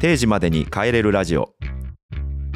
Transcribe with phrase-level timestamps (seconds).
[0.00, 1.54] 定時までに帰れるラジオ。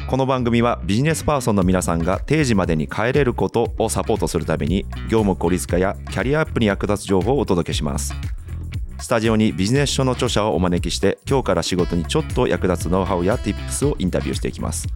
[0.07, 8.13] この番組はビジネスパーソンの皆さんが定時までに帰れることをサポートするために業務効率化やキャリアアップに役立つ情報をお届けします。
[8.97, 14.87] スタジオにビジネス書の著者をお招きして今日から仕事にちょっと役立つノウハウや Tips をインタビューしていきます。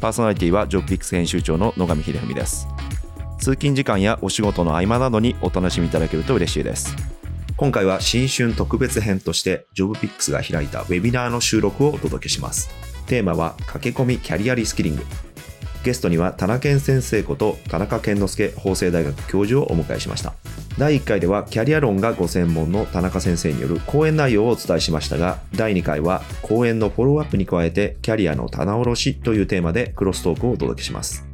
[0.00, 2.66] パーソナリティはジョブピックス編集長の野上秀文です。
[3.38, 7.13] 通勤時間やお仕事の合間などにお楽しみいただけると嬉しいです。
[7.56, 12.68] 今回は新春特別編としてジョブピックスが開いたウェビナーの収録をお届けします。
[13.06, 15.04] テーマは駆け込みキャリアリスキリング。
[15.84, 20.34] ゲストには田中健先生こと田中健之介法政大学教授をお迎えしました。
[20.78, 31.33] 第1回ではキャリア論がご専門の田中先生による講演内容をお伝えしましたが第2回は講演のフォローアップに加えてキャリアの棚卸しというテーマでクロストークをお届けします。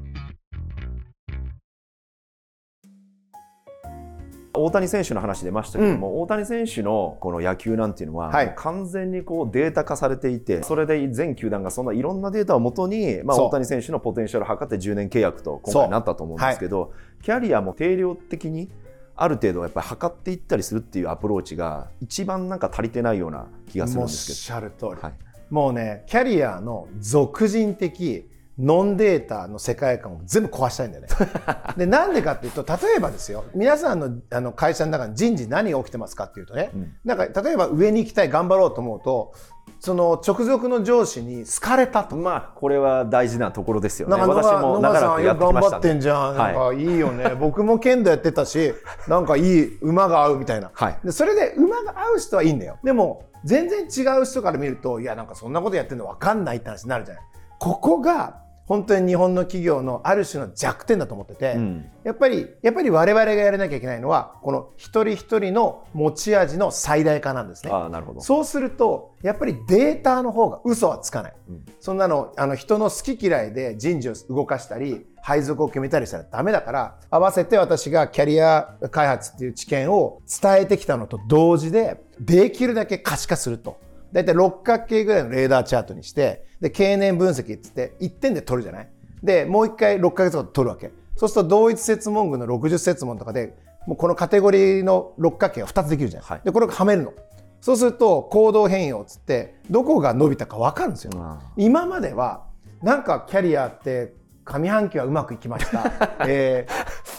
[4.64, 18.70] 大谷選手の話出ましたけども、うん、大谷選手のこの野球なんていうのは、はい、完全にこうデータ化されていてそれで全球団がそんないろんなデータをもとに、まあ、大谷選手のポテンシャルを測って10年契約と今回なったと思うんですけど、はい、キャリアも定量的に
[19.16, 24.56] ある程度やっぱり測っていったりするっていうアプローチが一番なんか足りてないような気がするんですけど。
[24.56, 25.14] おっしゃる通り、はい、
[25.50, 28.27] もうねキャリアの俗人的
[28.61, 31.08] ノンデータの世界観を全部壊したいんだよね。
[31.78, 39.33] で、なんでかっていうと、例えばですよ、皆さんのあの会社の中に人事何が起きてますかっていうとね、うん、なんか例えば上に行きたい、頑張ろうと思うと、
[39.78, 42.16] その直属の上司に好かれたと。
[42.16, 44.16] まあ、これは大事なところですよね。
[44.16, 46.36] なんか私も長らくやってました、ね、頑張ってんじゃん。
[46.36, 47.34] なんかいいよね。
[47.41, 48.75] 僕も剣道やってたし、
[49.08, 50.70] なんかいい馬が合うみたいな。
[50.75, 52.77] はい、でそれで馬が合う人はいいんだよ。
[52.84, 57.25] でも、全然違う人から見ると、いや、なんかそんなことやってるの分かんないって話になるじゃない。
[57.58, 67.72] ここが本当に日本の企業のある種の弱点だと思ってて、うん、やっぱりやっぱり我々がやらなきゃいけないのはこの一人一人の持ち味の最大化なんですね。
[67.72, 83.80] あなるほどそうするとやっぱりデータの方が嘘はつかない、うん、そんなのあの人の好き嫌いで人事を動かしたり配属を決めたりしたらダメだから合わせて私がキャリア開発っていう知見を伝えてきたのと同時でできるだけ可視化すると。
[84.12, 88.88] だいたい六角形ぐらいのレーダーチャートにして、で、経年分析っつって1点で取るじゃない？
[89.22, 90.91] で、もう一回6ヶ月後取るわけ。
[91.16, 93.54] そうすると同一設問群の60設問とかで、
[93.87, 96.22] もうこのカテゴリーの六角形が2つできるじゃん。
[96.22, 97.12] はい、で、これをはめるの。
[97.60, 101.12] そうすると行動変容っつってどこが伸びたか分かるんですよ。
[101.56, 102.47] 今までは
[102.82, 104.15] なんかキャリアって
[104.47, 105.84] 上半期はうまくいきました。
[106.27, 106.72] えー、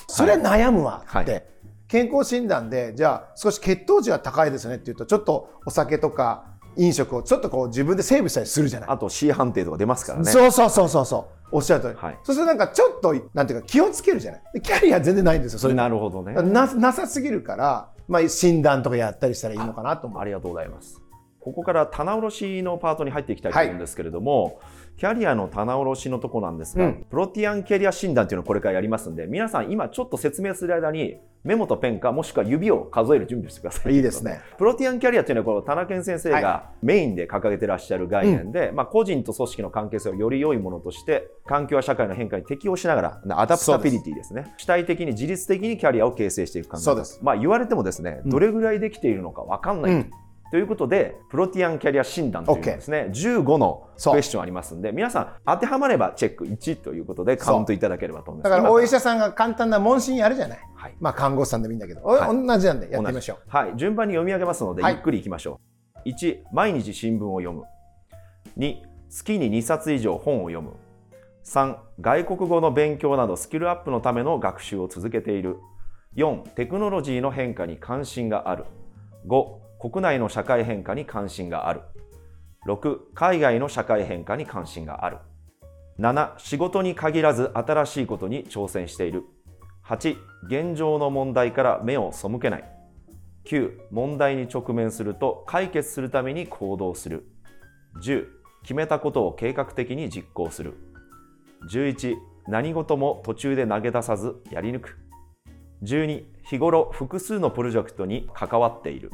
[0.08, 1.44] それ悩むわって、はい、
[1.88, 6.46] 健康診断でじゃあ少し血糖値が高いですねって言うとちょっとお酒とか
[6.78, 8.90] 飲食をちょっとこう自分でセーブしたりするじゃない。
[8.90, 10.26] あと C 判定とか出ますからね。
[10.26, 11.56] そうそうそうそうそう。
[11.56, 14.62] おっしゃる通り、はい、そうするとなんかちょっとなんていうか気をつけるじゃない。
[14.62, 15.74] キャリア全然ないんですよそれ。
[15.74, 16.34] なるほどね。
[16.34, 20.22] ななさすぎるから、まあ、診断とかやったりしたらいいのかなと思う。
[20.22, 21.02] ありがとうございます。
[21.40, 24.56] ここから棚卸のパートに入っていきたいと思うんですけれども、はい
[25.02, 33.96] キャリアの棚卸しのとこなんですが、うん、プロティアンキャリア診断っていうのをこれからやりますんで、皆さん今ちょっと説明する間にメモとペンかもしくは指を数える準備をしてください。
[33.96, 34.42] いいですね。
[34.60, 44.54] プロティアンキャリアっていうのはこの田中健先生がメインで掲げてらっしゃる概念で、はいまあ個人と組織の関係性をより良いものとして、環境や社会の変化に適応しながら、アダプタビリティですね。
[44.58, 47.20] 主体的に自律的にキャリアを形成していく考えそうです。
[47.24, 49.94] まあ言われてもですね、どれぐらいできているのかわかんない。
[49.94, 50.12] うん
[50.52, 58.52] ということで、プロティアンキャリア診断というですね、15のクエスチョンありますんで、皆さん当てはまればチェック1ということでカウントいただければと思います。
[58.52, 60.60] だからお医者さんが簡単な問診やるじゃない。
[60.76, 63.38] はい、まあ看護師さんでもいいんだけど、はい、同じなんでやってみましょう。
[63.48, 65.62] はい、順番に読み上げますので、ゆっくりいきましょ
[66.06, 66.10] う。
[66.10, 67.64] 1、毎日新聞を読む。
[68.58, 68.76] 2、
[69.10, 70.74] 月に2冊以上本を読む。
[71.46, 75.60] 3、外国語の勉強などスキルアップのための学習を続けている。
[76.18, 78.66] 4、テクノロジーの変化に関心がある。
[79.28, 81.82] 5、国内の社会変化に関心がある。
[82.68, 85.18] 6、海外の社会変化に関心がある。
[85.98, 89.24] 7、仕事に限らず新しいことに挑戦している。
[89.84, 92.64] 8、現状の問題から目を背けない。
[93.46, 97.26] 9、問題に直面すると解決するために行動する。
[98.04, 98.28] 10、
[98.62, 100.76] 決めたことを計画的に実行する。
[101.72, 102.18] 11、
[102.48, 105.00] 何事も途中で投げ出さずやり抜く。
[105.82, 109.12] 12、日頃複数のプロジェクトに関わっている。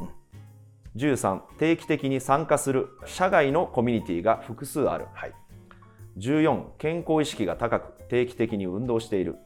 [0.96, 5.32] 13定期的に参加する社外のコミュニティが複数ある、はい、
[6.18, 9.36] 14健康意識が高く定期的に運動している。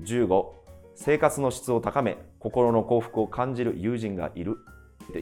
[0.00, 0.46] 15
[0.94, 4.56] 生活の質を高め心の幸福を感じる友人がいる。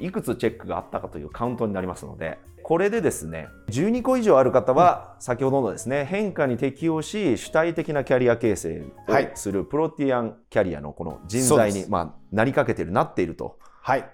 [0.00, 13.58] いくつチェックがあったかというカウントになりますのでこれでですね12個以上ある方は先ほどのですね変化に適応し主体的なキャリア形成をするプロティアンキャリアのこの人材に、まあ、なりかけてるなっていると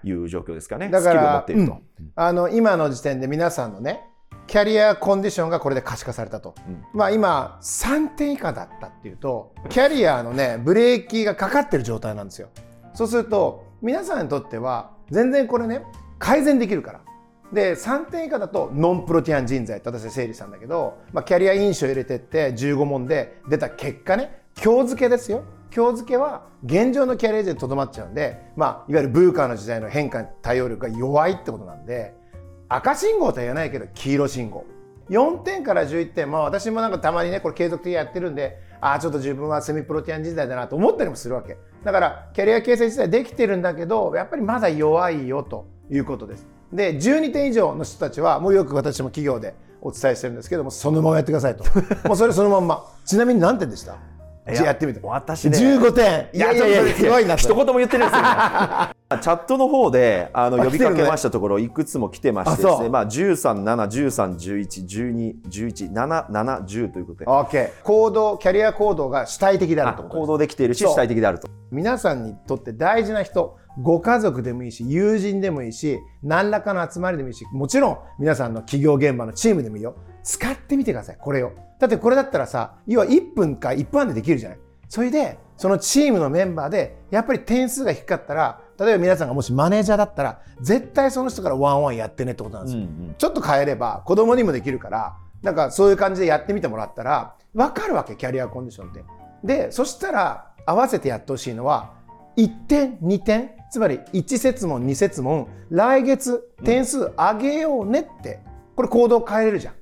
[0.03, 0.89] いう状況ですかね。
[0.89, 1.83] だから、うん、
[2.15, 4.01] あの今の時点で皆さんのね
[4.47, 12.49] キャリアコンディションがこれで可視化されたと、うん、まあ今3点以下だったっていうとキャリアのねブレーキがかかってる状態なんですよ。
[12.93, 15.83] そうすると皆さんにとっては全然これね
[16.19, 17.01] 改善できるから。
[17.53, 32.13] で3点以下だとノンプロティアン人材って私は整理したんだけど、まあ、キャリア印象入れてって15問で出た結果ね今日付けですよ今日付けは現状のキャリアでとどまっちゃうんで、まあ、いわゆるブーカーの時代の変化に対応力が弱いってことなんで
[32.67, 34.65] 赤信号とは言わないけど黄色信号。
[35.09, 41.57] 4点から11点まあ私もなんかたまにねこれ継続的にやってるんでああちょっと自分はセミプロティアン時代だなと思ったりもするわけ。
[41.83, 46.47] だからキャリア形成自体できてるんだけどやっぱりまだ弱いよということです。
[46.71, 51.63] で12点以上の人たちはもうよく私も企業でお伝えしてるんですけどもそのままやってくださいと。
[52.07, 52.85] もうそれそのまんま。
[53.05, 53.97] ちなみに何点でした？
[54.53, 54.99] じゃやってみて。
[55.03, 55.57] 私ね。
[55.57, 56.29] 15点。
[56.33, 67.25] いやいやいやすごいな一言も言ってないですよ、チャットの方であの呼びかけましたところいくつも来てましてですねまあ13、7、13、11、12、11、7、7、10ということで。
[67.25, 70.03] OK 行動キャリア行動が主体的であると。
[70.03, 71.47] 行動できているし主体的であると。
[71.71, 81.17] 皆さんにとって大事な人ご家族でもいいし友人でもいいし何らかの集まりでもいいしもちろん皆さんの企業現場のチームでもいいよ使ってみてください。
[81.19, 81.53] これを。
[81.79, 84.59] だってこれだったらさ要は1分か1分半でできるじゃない。
[84.87, 99.03] それでそのチームのメンバーでやっぱり点数が低かったら例えば皆さんがもしマネージャーだったら絶対その人からワンワンやってねってことなんですよ、うんうん、ちょっと変えれば子供にもできるからなんかそういう感じでやってみてもらったら分かるわけキャリアコンディションって。
[99.43, 101.93] でそしたら合わせてやってほしいのは
[102.37, 108.39] 1点2点つまり1節問2節問来月点数上げようねって、
[108.75, 109.73] これ行動変えれるじゃん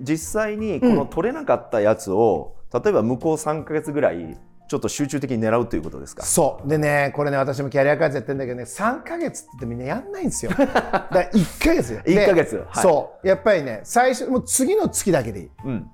[0.00, 4.36] 実際にこの取れなかったやつを、うん、例えば向こう3か月ぐらい
[4.68, 6.22] ちょっと集中的に狙うということですか？
[6.24, 6.68] そう。
[6.68, 10.52] でねこれね私もキャリア開発やってるんだけどね3か月ってみんなやんないんですよ。
[10.56, 12.00] だから1か月よ。
[12.04, 13.26] 1か月、はい、そう。
[13.26, 15.90] やっぱりね最初もう次の月だけでいい、うん、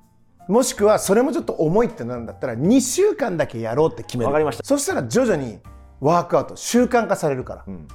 [0.49, 4.27] もしくはそれもちょっと重いってなるんだったら2週間だけやろうって決める。
[4.27, 4.65] わかりました。
[4.65, 5.61] そしたら徐々に
[6.01, 7.87] ワークアウト習慣化されるから、うん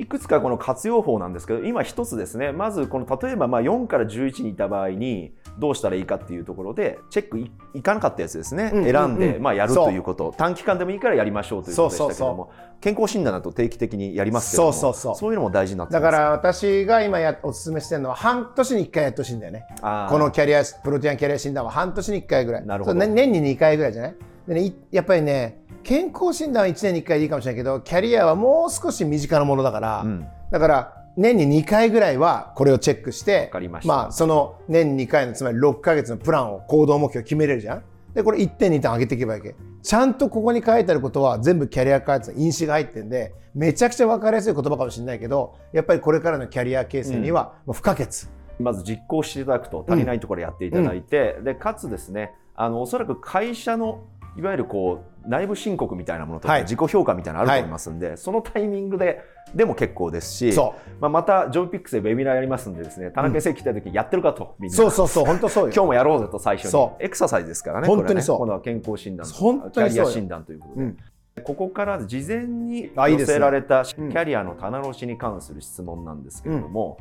[0.00, 10.34] いくつかこの活用法なんですけど今一つですねまずこの例えばまあ4から11にいた場合にどうしたらいいかっていうところでチェックいいかなかったやつですね、うんうんうん、選んでまあやるということ。
[10.36, 12.50] 短期間でもいいからやりましょうということでしたけども。
[12.80, 14.72] 健康診断だと定期的にやりますけども。
[14.72, 15.32] そうそうそう。
[15.32, 19.66] いうのも大事になってだから私が今やお勧めしてるのは半年に1回やってほしいんだよね。
[19.82, 22.66] このキャリアプロテインキャリア診断は半年に1回ぐらい。
[22.66, 22.98] なるほど。
[22.98, 24.14] 年に2回ぐらいじゃない？
[24.46, 33.50] で、ね、やっぱりね健康診断は1年に1回でいいかもしれないけどキャリアはもう少し身近なものだから、うん、だから年に2回ぐらいはこれをチェックして
[33.84, 37.84] まあその年に2回のつまり6か月のプランを行動目標決めれるじゃん。
[38.14, 39.54] でこれ1点2点上げていけばいいけ。
[39.82, 48.26] ちゃんとここに書いてあることは全部キャリア開発の因子が入ってるんでめちゃくちゃ分かりやすい言葉かもしれないけどやっぱりこれからのキャリア形成には不可欠、
[48.58, 54.04] うん、まず実行していただくと足りないところやっていただいて、うん、でかつですねあのおそらく会社の
[54.36, 59.22] いわゆるこう内部申告みたいなものとか、自己評価みたいなのあると思いますんで、はい、そのタイミングで
[59.54, 60.56] でも結構ですし、
[61.00, 64.76] まあ、またジョイピックスでウェビナーやりますんでですね田中先生来た時やってるかと、みんな。
[64.76, 66.90] そうそうそう本当そう 今日もやろうぜと最初に。
[67.00, 70.82] エクササイズですからね本当にそう、ね、今度は健康診断キャリア診断ということで。
[70.82, 70.96] うん。
[71.42, 76.98] ここから事前に寄せられたキャリアの棚卸しに関する質問なんですけれども、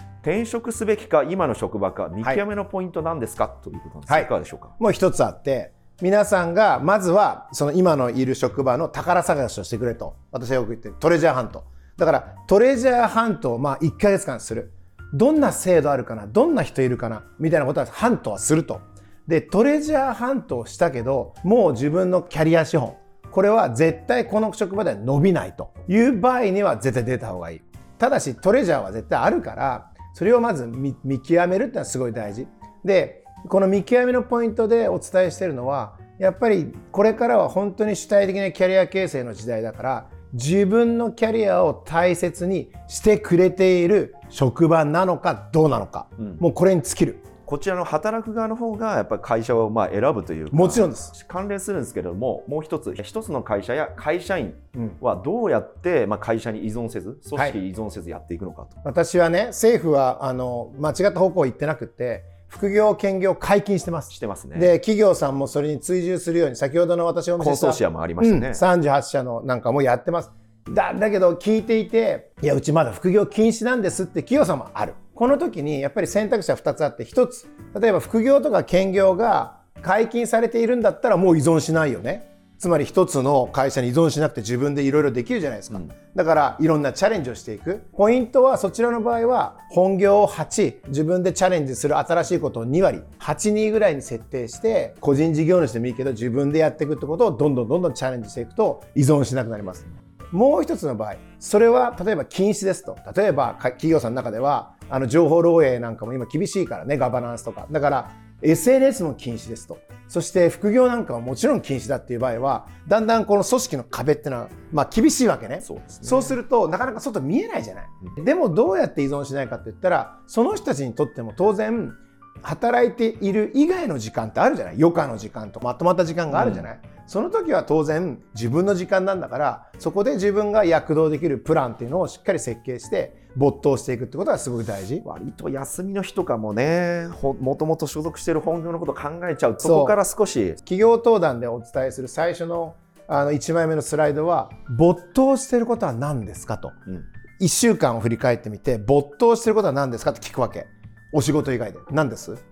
[0.00, 4.70] うん、転職すべきか今の職場か見極めのポイントなんですか、はい、ということなんですが、はい、いかがでしょうか？
[4.78, 10.16] もう一つあって皆さんがまずはその今のいる職場の宝探しをしてくれと。
[10.32, 10.96] 私はよく言ってる。
[10.98, 11.64] トレジャーハント。
[11.96, 14.72] だからトレジャーハントをまあ1ヶ月間する。
[15.14, 16.26] どんな制度あるかな？
[16.26, 17.24] どんな人いるかな？
[17.38, 18.80] みたいなことはハントはすると。
[19.28, 22.96] でトレジャーハントをしたけどもう自分のキャリア資本。
[23.30, 25.72] これは絶対この職場では伸びないと。
[25.86, 27.60] いう場合には絶対出た方がいい。
[27.98, 32.48] ただしトレジャーは絶対あるからそれをまず見極めるってのはすごい大事。
[32.84, 47.22] でこの見極めのポイントでお伝えしているのはやっぱりこれからは本当に主体的なキャリア形成の時代だから自分のキャリアを大切にしてくれている職場なのかどうなのか、うん、もうこれに尽きる。
[47.44, 51.26] こちらの働く側の方がやっぱり会社をまあ選ぶというもちろんです。
[51.26, 54.54] 関連するんですけれどももう一つ一つの会社や会社員
[55.02, 64.12] はどうやってまあ会社に依存せず組織に依存せずやっていくのかと、はい、私はね政府はあの間違った方向を言ってなくて副業兼業解禁してます。
[64.12, 64.58] してますね。
[64.58, 67.50] で、企業さんもそれに追従するように、先ほどの私を見せた。
[67.50, 68.48] コンソーシアもありましたね。
[68.48, 70.30] うん、38社のなんかもやってます。
[70.70, 74.92] だ、だけど聞いていて、いや、うちまだ副業禁止なんですって企業さんもある。
[75.14, 77.46] この時にやっぱり選択肢は2つあって、1つ、
[77.80, 82.31] 例えば副業とか兼業が解禁されているんだったらもう依存しないよね。
[82.62, 87.82] つまり一つの会社に依存しなくて自分でいろいろできるじゃないですか、うん、だからいろんなチャレンジをしていく。
[87.92, 93.02] ポイントはそちらの場合は本業を8自分でチャレンジする新しいことを2割。
[93.18, 99.84] 82ぐらいに設定して個人事業主でもいいけど自分でやっていくってことをどんどんどんどんチャレンジしていくと依存しなくなります。
[100.30, 102.96] もう一つの場合それは例えば禁止ですと。
[103.16, 107.66] 例えば企業さんの中ではあの情報漏洩なんかも今厳しいからねガバナンスとか。
[107.72, 109.78] だから SNS も禁止ですと。
[110.08, 115.60] そして副業なんかはもちろん禁止だっていう場合はだんだんこの組織の壁っていうのは、まあ、厳しいわけね。
[115.62, 117.84] そう、ね、するとなかなか外見えないじゃない、
[118.18, 121.94] うん、でもどうやって依存しないかって言ったらその人たちにとっても当然
[122.42, 124.74] 働いている以外の時間ってあるじゃない。
[124.74, 135.02] 余暇の時間とまとまった時間があるじゃない、うん、その時は当然自分の時間なんだからそこで自分が躍動できるプランっていうのをしっかり設計して没頭していくってことはすごく大事。
[135.04, 137.08] 割と休みの日とかもね
[137.40, 139.56] もともと所属している本業のことを考えちゃう。
[139.58, 142.74] そこから少し企業登壇でお伝えする最初の
[143.08, 147.04] あの1枚目のスライドは没頭していることは何ですかと、うん、
[147.40, 150.66] 1週間を振り返ってみて没頭していることは何ですかって聞くわけ。
[151.12, 151.78] お仕事以外で。
[151.90, 152.51] 何です？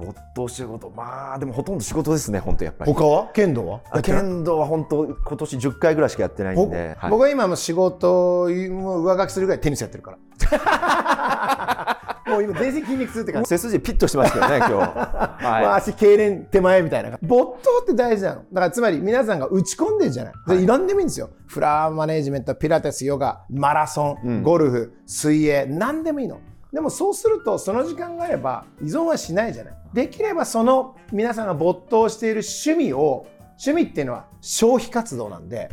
[0.00, 2.92] 没頭仕事まあでもほとんど仕事ですね本当やっぱり。
[2.92, 3.28] 他は？
[3.32, 3.80] 剣道は？
[4.02, 10.18] 剣道は本当今年10回ぐらいしかやってないんで、はい、僕は今も仕事も上書きするぐらいテニスやってるから。
[12.30, 13.48] もう今全身筋肉痛って感じ。
[13.48, 18.36] 背筋ピッとしてますけどね今日、 はい、足痙攣手前みたいな没頭って大事なの。
[18.36, 21.30] だからつまり皆さんが打ち込んでるじゃない、はい、いろんでもいいんですよ。
[21.46, 26.38] フラワーマネジメントピラティスヨガマラソン、うん、ゴルフ水泳何でもいいの
[26.72, 29.74] でもそうするとその時間があれば依存はしないじゃない。
[29.92, 33.26] できればその皆さんが没頭している趣味を
[33.64, 35.70] 趣味っていうのは消費活動なんで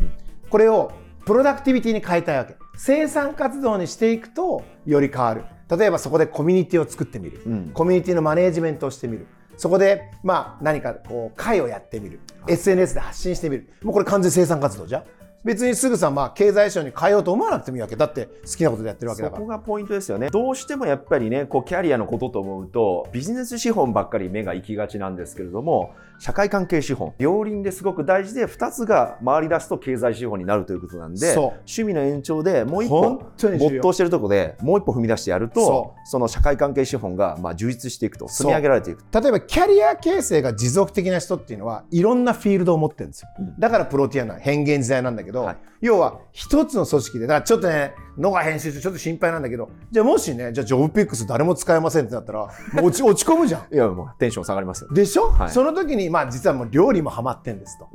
[0.49, 0.91] これを
[1.25, 2.55] プロダクティビティに変えたいわけ。
[2.77, 5.43] 生産活動にしていくとより変わる。
[5.69, 9.27] 例えばそこでコミュニティを作ってみる、うん、コミュニティのマネージメントをしてみる。
[9.57, 12.21] そこでまあ何かこう会をやってみる。
[12.47, 13.69] SNS で発信してみる。
[13.83, 15.03] もうこれ完全生産活動じゃん
[15.47, 17.95] 別にすぐさまあ経済省に変えようと思わなくてもいいわけ。
[17.95, 19.39] だって好きなことでやってるわけだから。
[19.39, 20.29] そこがポイントですよね。
[20.29, 39.03] どうしてもやっぱりねこうキャリアのことと思うとビジネス資本ばっかり目が行きがちなんですけれども社会関係資本両輪ですごく大事で2つが回り出すと経済資本になるということなんで趣味の延長でもう一歩没頭してるところでもう一歩踏み出してやるとその社会関係資本がまあ充実していくと積み上げられていく。
[39.13, 52.39] 例えばキャリア形成が持続的な人っていうのはいろんなフィールドを持ってるんですよ、うん、だからプロティアな変幻自在なんだけど、はい、要は一つの組織でだからちょっとね野が編集中ちょっと心配なんだけどじゃあもしねじゃあジョブピックス誰も使えませんってなったら
[52.73, 53.73] もう落ち 落ち込むじゃん。
[53.73, 54.89] いやもうテンション下がりますよ。
[54.91, 57.87] でしょ、はい、その時にまあ実はもう料理もハマってんですと。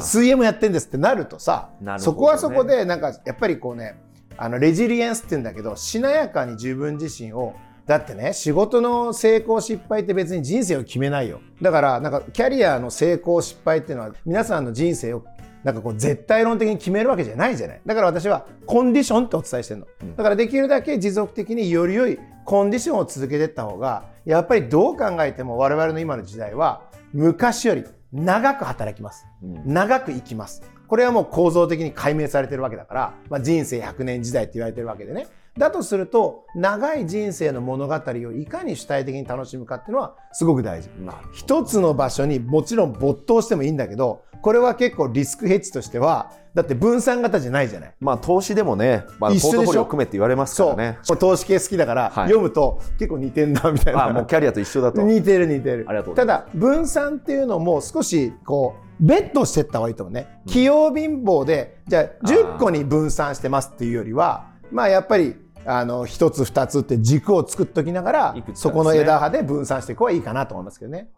[0.00, 3.96] 水泳もやってんですってなるとさ、ね、そこはそこでなんかやっぱりこうね
[4.36, 7.54] あのレジリエンスって言うんだけどしなやかに自分自身を
[7.86, 11.40] だってね仕事の成功失敗って別に人生を決めないよ。
[11.60, 15.24] だからなんかキャリアの成功失敗っていうのは皆さんの人生を
[15.64, 17.80] なんかこう絶対論的に決めるわけじゃないじゃない。
[17.84, 29.26] だから私はコンディションってお伝えしてるの、だからできるだけ持続的により良いコンディションを続けていった方がやっぱりどう考えても我々の今の時代は昔より長く働きます、
[29.64, 30.62] 長く生きます。
[30.86, 40.90] これはもう構造的に解明されてるわけだから、まあ、人生100年時代って言われてるわけでねだとすると長い人生の物語をいかに主体的に楽しむかっていうのはすごく大事。
[41.32, 47.94] 一つの場所にもちろん没頭してもいいんだけどこれは結構リスクヘッジとしてはだって分散型じゃないじゃない。
[48.00, 50.98] まあ投資でもね、まあ、ポートフォリオ含めって言われますからね。
[51.02, 54.06] そう投資系好きだから、はい、読むと結構似てんなみたいな。
[54.06, 55.02] あもうキャリアと一緒だと。
[55.02, 55.84] 似てる似てる。
[55.88, 60.40] ありがとうただ分散っていうのも少しこうベッドしてった方がいいと思うね。
[60.46, 71.08] 器用貧乏でじゃあ10個に分散してますっていうよりはまあやっぱりあの一つ二つって軸を作っときながら、ね、そこの枝葉で分散していくはいいかなと思いますけどね。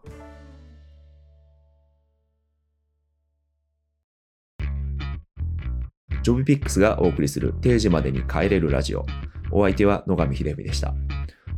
[6.23, 9.05] ジョブピックスがお送りする定時までに帰れるラジオ。
[9.49, 10.93] お相手は野上秀美でした。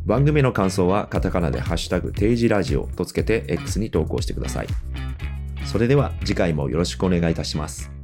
[0.05, 4.67] 番組の感想はカタカナでハッシュタグ定時ラジオとつけて X に投稿してください。
[5.65, 7.98] それでは次回もよろしくお願いいたします。